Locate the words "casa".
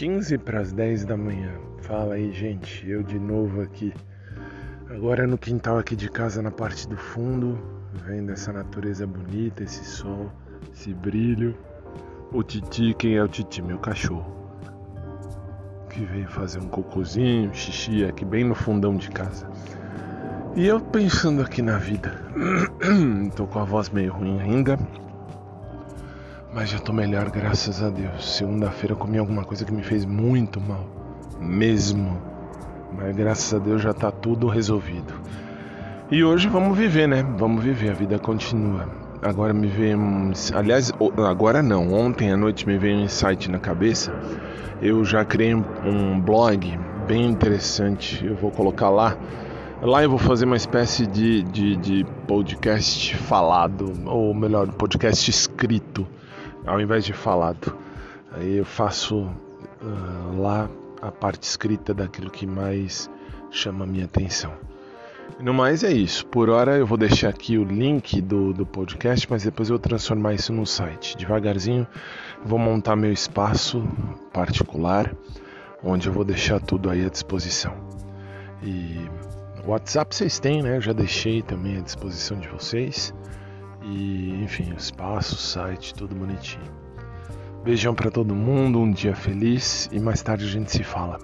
6.08-6.40, 19.10-19.50